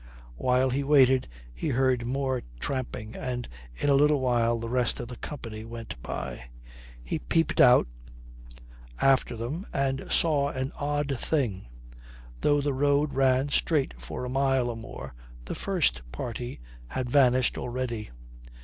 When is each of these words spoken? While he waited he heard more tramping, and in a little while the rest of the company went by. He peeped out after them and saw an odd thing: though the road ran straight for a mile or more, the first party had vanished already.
While 0.35 0.71
he 0.71 0.83
waited 0.83 1.27
he 1.53 1.67
heard 1.69 2.07
more 2.07 2.41
tramping, 2.59 3.15
and 3.15 3.47
in 3.75 3.87
a 3.87 3.93
little 3.93 4.19
while 4.19 4.57
the 4.57 4.67
rest 4.67 4.99
of 4.99 5.07
the 5.09 5.15
company 5.15 5.63
went 5.63 6.01
by. 6.01 6.45
He 7.03 7.19
peeped 7.19 7.61
out 7.61 7.87
after 8.99 9.37
them 9.37 9.67
and 9.71 10.07
saw 10.11 10.49
an 10.49 10.71
odd 10.79 11.15
thing: 11.19 11.67
though 12.39 12.61
the 12.61 12.73
road 12.73 13.13
ran 13.13 13.49
straight 13.49 13.93
for 14.01 14.25
a 14.25 14.27
mile 14.29 14.71
or 14.71 14.75
more, 14.75 15.13
the 15.45 15.53
first 15.53 16.01
party 16.11 16.59
had 16.87 17.07
vanished 17.07 17.55
already. 17.59 18.09